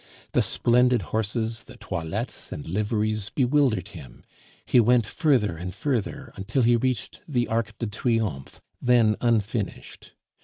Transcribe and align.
The 0.31 0.41
splendid 0.41 1.03
horses, 1.13 1.65
the 1.65 1.77
toilettes, 1.77 2.51
and 2.51 2.67
liveries 2.67 3.29
bewildered 3.29 3.89
him; 3.89 4.23
he 4.65 4.79
went 4.79 5.05
further 5.05 5.55
and 5.55 5.75
further, 5.75 6.33
until 6.35 6.63
he 6.63 6.75
reached 6.75 7.21
the 7.27 7.47
Arc 7.47 7.77
de 7.77 7.85
Triomphe, 7.85 8.61
then 8.81 9.15
unfinished. 9.21 10.13